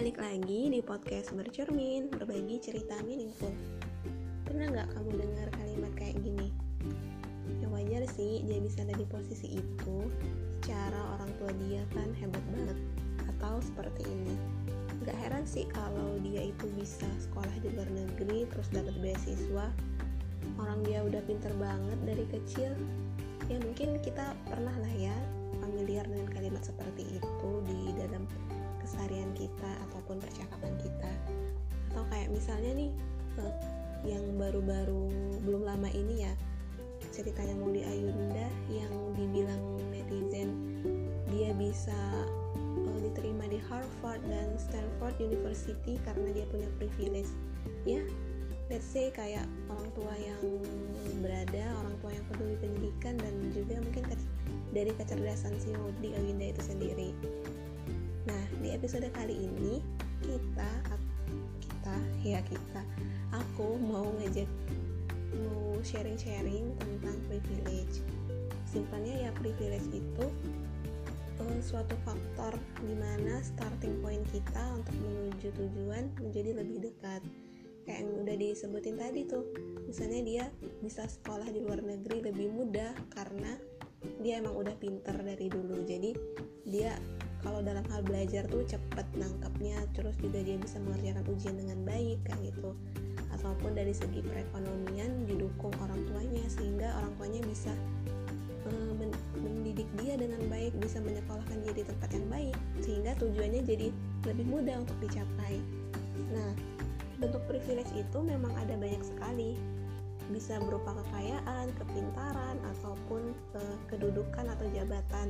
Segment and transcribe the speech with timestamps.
[0.00, 3.52] balik lagi di podcast bercermin, berbagi cerita meaningful.
[4.48, 6.48] Pernah nggak kamu dengar kalimat kayak gini?
[7.60, 10.08] Ya wajar sih dia bisa ada di posisi itu,
[10.64, 12.80] secara orang tua dia kan hebat banget,
[13.28, 14.40] atau seperti ini.
[15.04, 19.68] Gak heran sih kalau dia itu bisa sekolah di luar negeri, terus dapat beasiswa,
[20.56, 22.72] orang dia udah pinter banget dari kecil,
[23.52, 25.16] ya mungkin kita pernah lah ya
[25.60, 27.49] familiar dengan kalimat seperti itu
[30.10, 31.10] ataupun percakapan kita.
[31.94, 32.90] Atau kayak misalnya nih
[33.38, 33.54] uh,
[34.02, 35.06] yang baru-baru
[35.46, 36.32] belum lama ini ya
[37.14, 40.50] ceritanya Muli Ayunda yang dibilang netizen
[41.30, 41.94] dia bisa
[42.58, 47.30] uh, diterima di Harvard dan Stanford University karena dia punya privilege.
[47.86, 48.02] Ya
[48.66, 50.42] let's say kayak orang tua yang
[51.22, 54.10] berada orang tua yang peduli pendidikan dan juga mungkin
[54.74, 57.14] dari kecerdasan si Mudi Ayunda itu sendiri.
[58.28, 59.80] Nah, di episode kali ini
[60.24, 60.70] kita
[61.60, 62.82] kita ya kita
[63.32, 64.48] aku mau ngajak
[65.38, 68.02] mau sharing-sharing tentang privilege.
[68.66, 70.26] Simpelnya ya privilege itu
[71.40, 72.54] uh, suatu faktor
[72.84, 77.22] di mana starting point kita untuk menuju tujuan menjadi lebih dekat.
[77.88, 79.44] Kayak yang udah disebutin tadi tuh,
[79.88, 80.44] misalnya dia
[80.84, 83.56] bisa sekolah di luar negeri lebih mudah karena
[84.20, 85.80] dia emang udah pinter dari dulu.
[85.88, 86.12] Jadi
[86.68, 86.94] dia
[87.40, 92.18] kalau dalam hal belajar tuh cepet nangkepnya terus juga dia bisa mengerjakan ujian dengan baik
[92.28, 92.76] kayak gitu.
[93.36, 97.72] Ataupun dari segi perekonomian didukung orang tuanya sehingga orang tuanya bisa
[98.68, 98.92] uh,
[99.40, 103.88] mendidik dia dengan baik bisa menyekolahkan dia di tempat yang baik sehingga tujuannya jadi
[104.28, 105.56] lebih mudah untuk dicapai.
[106.32, 106.52] Nah
[107.20, 109.56] bentuk privilege itu memang ada banyak sekali.
[110.30, 113.29] Bisa berupa kekayaan, kepintaran, ataupun
[114.00, 115.28] kedudukan atau jabatan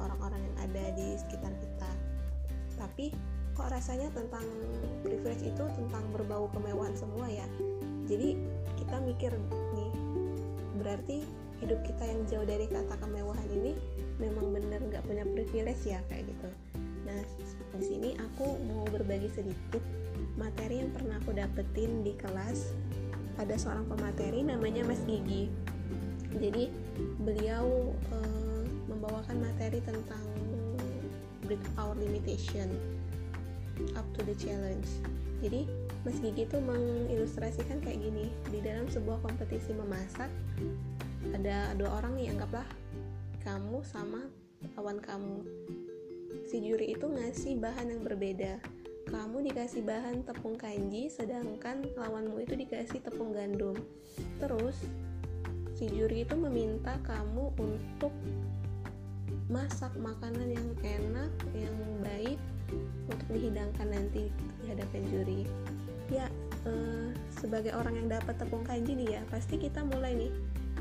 [0.00, 1.90] orang-orang yang ada di sekitar kita.
[2.80, 3.12] Tapi
[3.52, 4.40] kok rasanya tentang
[5.04, 7.44] privilege itu tentang berbau kemewahan semua ya.
[8.08, 8.40] Jadi
[8.80, 9.36] kita mikir
[9.76, 9.92] nih,
[10.80, 11.28] berarti
[11.60, 13.76] hidup kita yang jauh dari kata kemewahan ini
[14.16, 16.48] memang benar nggak punya privilege ya kayak gitu.
[17.04, 17.20] Nah
[17.76, 19.84] di sini aku mau berbagi sedikit
[20.40, 22.72] materi yang pernah aku dapetin di kelas
[23.36, 25.52] ada seorang pemateri namanya Mas Gigi.
[26.40, 26.72] Jadi
[27.20, 30.24] beliau uh, membawakan materi tentang
[31.44, 32.72] break our limitation
[33.96, 34.88] up to the challenge.
[35.40, 35.68] Jadi
[36.04, 40.28] Mas Gigi itu mengilustrasikan kayak gini di dalam sebuah kompetisi memasak
[41.36, 42.64] ada dua orang nih anggaplah
[43.44, 44.28] kamu sama
[44.76, 45.44] lawan kamu.
[46.44, 48.60] Si juri itu ngasih bahan yang berbeda.
[49.08, 53.74] Kamu dikasih bahan tepung kanji sedangkan lawanmu itu dikasih tepung gandum.
[54.38, 54.76] Terus
[55.80, 58.12] si juri itu meminta kamu untuk
[59.48, 61.72] masak makanan yang enak yang
[62.04, 62.36] baik
[63.08, 64.28] untuk dihidangkan nanti
[64.60, 65.40] di hadapan juri.
[66.12, 66.28] Ya
[66.68, 70.32] eh, sebagai orang yang dapat tepung kanji nih ya pasti kita mulai nih.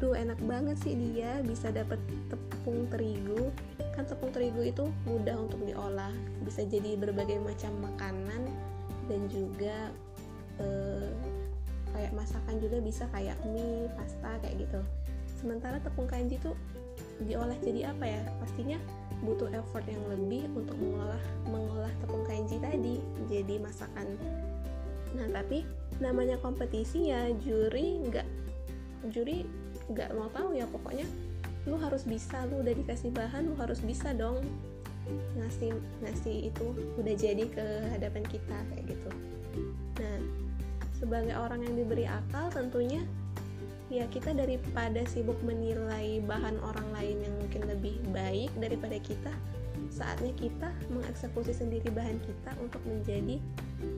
[0.04, 3.56] Duh enak banget sih dia bisa dapat tepung terigu.
[3.96, 6.12] Kan tepung terigu itu mudah untuk diolah
[6.44, 8.52] bisa jadi berbagai macam makanan
[9.08, 9.96] dan juga
[10.60, 11.39] eh,
[12.00, 14.80] kayak masakan juga bisa kayak mie pasta kayak gitu.
[15.36, 16.56] Sementara tepung kanji tuh
[17.28, 18.24] diolah jadi apa ya?
[18.40, 18.80] Pastinya
[19.20, 24.16] butuh effort yang lebih untuk mengolah mengolah tepung kanji tadi jadi masakan.
[25.20, 25.68] Nah tapi
[26.00, 28.28] namanya kompetisi ya juri nggak
[29.12, 29.44] juri
[29.92, 31.04] nggak mau tahu ya pokoknya
[31.68, 34.40] lu harus bisa lu udah dikasih bahan lu harus bisa dong
[35.36, 35.74] ngasih
[36.06, 39.12] ngasih itu udah jadi ke hadapan kita kayak gitu
[41.00, 43.02] sebagai orang yang diberi akal tentunya
[43.90, 49.34] ya kita daripada sibuk menilai bahan orang lain yang mungkin lebih baik daripada kita
[49.90, 53.42] saatnya kita mengeksekusi sendiri bahan kita untuk menjadi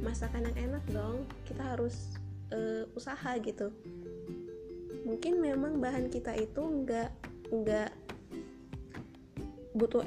[0.05, 1.27] masakan yang enak dong.
[1.43, 2.15] Kita harus
[2.53, 3.73] uh, usaha gitu.
[5.03, 7.09] Mungkin memang bahan kita itu nggak
[7.51, 7.91] nggak
[9.75, 10.05] butuh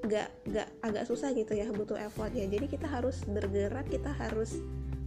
[0.00, 2.48] nggak nggak agak susah gitu ya butuh effort ya.
[2.48, 4.58] Jadi kita harus bergerak kita harus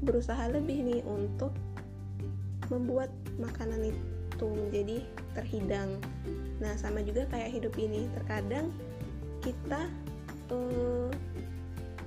[0.03, 1.55] berusaha lebih nih untuk
[2.71, 3.09] membuat
[3.39, 4.97] makanan itu menjadi
[5.35, 5.99] terhidang.
[6.59, 8.71] Nah sama juga kayak hidup ini terkadang
[9.43, 9.87] kita
[10.51, 11.11] uh,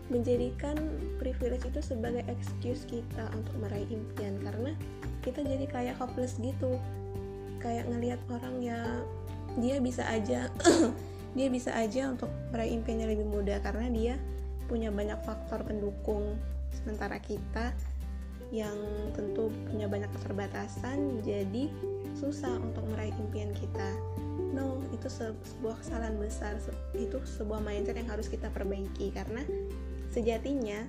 [0.07, 0.79] menjadikan
[1.19, 4.39] privilege itu sebagai excuse kita untuk meraih impian.
[4.41, 4.73] Karena
[5.27, 6.79] kita jadi kayak hopeless gitu.
[7.59, 8.81] Kayak ngelihat orang ya
[9.57, 10.53] dia bisa aja
[11.37, 14.15] dia bisa aja untuk meraih impiannya lebih mudah karena dia
[14.69, 16.37] punya banyak faktor pendukung
[16.83, 17.73] sementara kita
[18.55, 18.77] yang
[19.17, 21.67] tentu punya banyak keterbatasan jadi
[22.15, 23.91] susah untuk meraih impian kita.
[24.55, 26.57] No itu se sebuah kesalahan besar
[26.97, 29.43] itu sebuah mindset yang harus kita perbaiki karena
[30.15, 30.87] sejatinya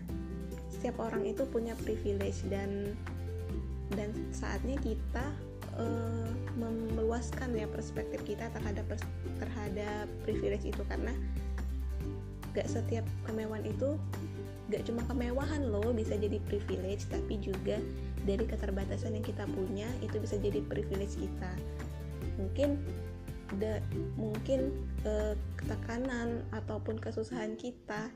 [0.71, 2.93] setiap orang itu punya privilege dan
[3.95, 5.25] dan saatnya kita
[5.79, 6.29] uh,
[6.95, 8.85] meluaskan ya perspektif kita terhadap
[9.39, 11.13] terhadap privilege itu karena
[12.57, 13.95] gak setiap kemewahan itu
[14.67, 17.79] gak cuma kemewahan loh bisa jadi privilege tapi juga
[18.27, 21.51] dari keterbatasan yang kita punya itu bisa jadi privilege kita.
[22.35, 22.75] Mungkin
[23.55, 23.79] da,
[24.19, 24.75] mungkin
[25.07, 28.11] uh, ketekanan ataupun kesusahan kita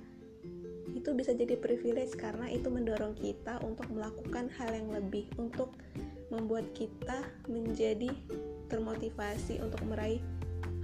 [0.92, 5.72] itu bisa jadi privilege karena itu mendorong kita untuk melakukan hal yang lebih untuk
[6.34, 8.12] membuat kita menjadi
[8.68, 10.20] termotivasi untuk meraih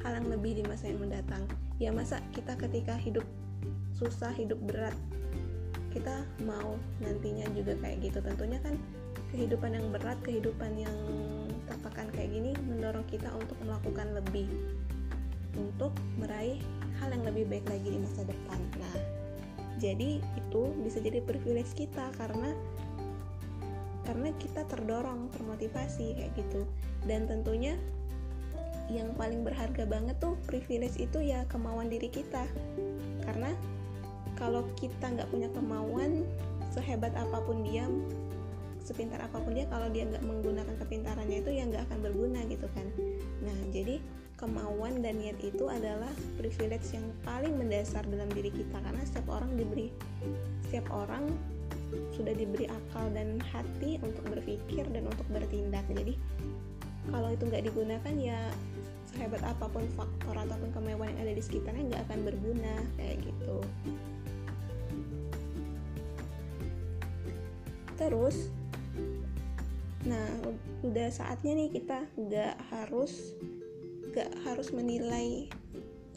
[0.03, 1.43] hal yang lebih di masa yang mendatang.
[1.81, 3.27] Ya masa kita ketika hidup
[3.97, 4.95] susah hidup berat
[5.97, 8.19] kita mau nantinya juga kayak gitu.
[8.21, 8.77] Tentunya kan
[9.33, 10.97] kehidupan yang berat kehidupan yang
[11.67, 14.47] tertekan kayak gini mendorong kita untuk melakukan lebih
[15.57, 15.91] untuk
[16.21, 16.61] meraih
[17.01, 18.59] hal yang lebih baik lagi di masa depan.
[18.77, 18.95] Nah
[19.77, 22.53] jadi itu bisa jadi privilege kita karena
[24.07, 26.63] karena kita terdorong termotivasi kayak gitu.
[27.03, 27.75] Dan tentunya
[28.87, 32.47] yang paling berharga banget tuh privilege itu ya kemauan diri kita.
[33.27, 33.51] Karena
[34.35, 36.27] kalau kita nggak punya kemauan
[36.75, 37.87] sehebat apa pun dia
[38.83, 42.67] sepintar apa pun dia kalau dia nggak menggunakan kepintarannya itu ya nggak akan berguna gitu
[42.71, 42.87] kan.
[43.43, 43.99] Nah jadi
[44.37, 49.51] kemauan dan niat itu adalah privilege yang paling mendasar dalam diri kita karena setiap orang
[49.57, 49.89] diberi
[50.69, 51.25] setiap orang
[52.13, 55.83] sudah diberi akal dan hati untuk berpikir dan untuk bertindak.
[55.91, 56.15] Jadi
[57.11, 58.39] kalau itu nggak digunakan ya
[59.11, 63.57] sehebat apa pun faktor ataupun kemewahan yang ada di sekitarnya nggak akan berguna kayak gitu
[67.97, 68.53] terus.
[70.05, 70.29] Nah
[70.85, 73.33] udah saatnya nih kita nggak harus
[74.13, 75.45] gak harus menilai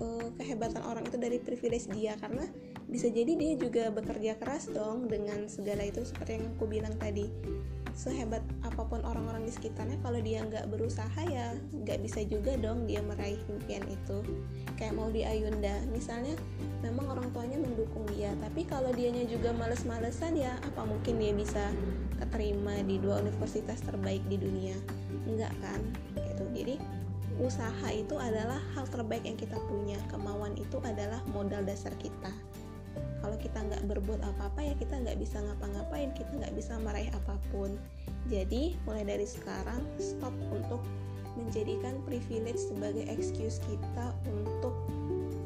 [0.01, 2.49] uh, kehebatan orang itu dari privilege dia karena
[2.89, 7.29] bisa jadi dia juga bekerja keras dong dengan segala itu seperti yang aku bilang tadi
[7.95, 12.87] sehebat apa pun orang-orang di sekitarnya kalau dia nggak berusaha ya nggak bisa juga dong
[12.87, 14.23] dia meraih impian itu.
[14.79, 16.35] Kayak mau di Ayunda misalnya
[16.81, 21.65] memang orang tuanya mendukung dia tapi kalau dianya juga males-malesan ya apa mungkin dia bisa
[22.21, 24.77] keterima di dua universitas terbaik di dunia?
[25.29, 25.81] Enggak kan?
[26.17, 26.45] Gitu.
[26.57, 26.75] Jadi
[27.41, 29.97] usaha itu adalah hal terbaik yang kita punya.
[30.13, 32.33] Kemauan itu adalah modal dasar kita
[33.41, 37.75] kita nggak berbuat apa-apa ya kita nggak bisa ngapa-ngapain kita nggak bisa meraih apa pun.
[38.29, 40.85] Jadi mulai dari sekarang stop untuk
[41.35, 44.77] menjadikan privilege sebagai excuse kita untuk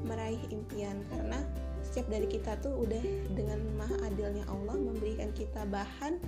[0.05, 1.00] meraih impian.
[1.08, 1.41] Karena
[1.87, 3.05] setiap dari kita tuh udah
[3.38, 6.19] dengan maha adilnya Allah memberikan kita bahan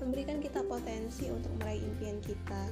[0.00, 2.62] memberikan kita potensi untuk meraih impian kita.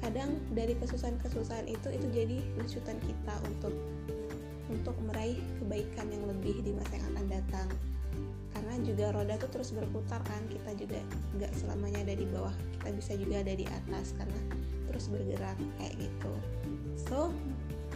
[0.00, 3.70] Kadang dari kesusahan-kesusahan itu itu jadi lucutan kita untuk
[4.72, 7.68] untuk meraih kebaikan yang lebih di masa yang akan datang.
[8.52, 11.00] Karena juga roda tuh terus berputar kan kita juga
[11.36, 14.40] nggak selamanya ada di bawah kita bisa juga ada di atas karena
[14.88, 16.34] terus bergerak kayak gitu.
[16.96, 17.32] So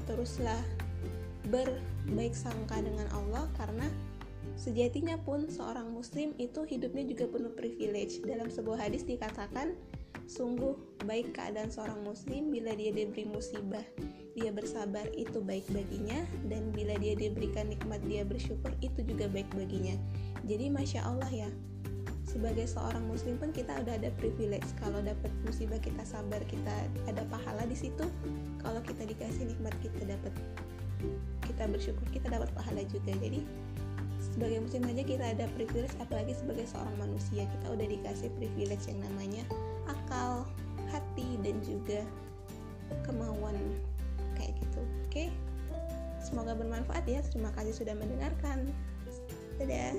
[0.05, 0.61] teruslah
[1.49, 3.87] berbaik sangka dengan Allah karena
[4.57, 8.25] sejatinya pun seorang muslim itu hidupnya juga penuh privilege.
[8.25, 9.77] Dalam sebuah hadis dikatakan
[10.27, 10.75] Sungguh
[11.07, 13.87] baik keadaan seorang muslim bila dia diberi musibah,
[14.37, 16.21] dia bersabar itu baik baginya
[16.53, 19.97] dan bila dia diberikan nikmat dia bersyukur itu juga baik baginya.
[20.45, 21.49] Jadi masya Allah ya,
[22.29, 24.69] sebagai seorang muslim pun kita udah ada privilege.
[24.77, 28.05] Kalau dapat musibah kita sabar kita ada pahala di situ.
[28.61, 30.37] Kalau kita dikasih nikmat kita dapat
[31.49, 33.17] kita bersyukur kita dapat pahala juga.
[33.17, 33.41] Jadi
[34.21, 39.01] sebagai muslim aja kita ada privilege apalagi sebagai seorang manusia kita udah dikasih privilege yang
[39.01, 39.49] namanya
[39.89, 40.45] akal
[40.93, 42.05] hati dan juga
[43.09, 43.57] kemauan
[45.17, 45.33] Oke,
[46.21, 47.25] semoga bermanfaat ya.
[47.25, 48.69] Terima kasih sudah mendengarkan.
[49.57, 49.97] Dadah.